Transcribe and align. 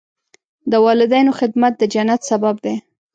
د 0.71 0.73
والدینو 0.85 1.31
خدمت 1.39 1.73
د 1.77 1.83
جنت 1.93 2.21
سبب 2.29 2.55
دی. 2.65 2.75